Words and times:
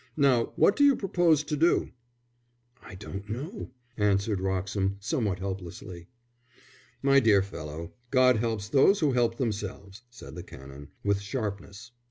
"Now 0.17 0.45
what 0.55 0.75
do 0.75 0.83
you 0.83 0.95
propose 0.95 1.43
to 1.43 1.55
do?" 1.55 1.91
"I 2.81 2.95
don't 2.95 3.29
know," 3.29 3.69
answered 3.97 4.41
Wroxham, 4.41 4.97
somewhat 4.99 5.37
helplessly. 5.37 6.07
"My 7.03 7.19
dear 7.19 7.43
fellow, 7.43 7.93
God 8.09 8.37
helps 8.37 8.67
those 8.67 8.99
who 9.01 9.11
help 9.11 9.37
themselves," 9.37 10.01
said 10.09 10.33
the 10.33 10.41
Canon, 10.41 10.87
with 11.03 11.21
sharpness. 11.21 11.91